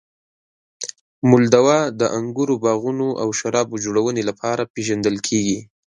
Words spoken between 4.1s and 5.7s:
لپاره پېژندل کیږي.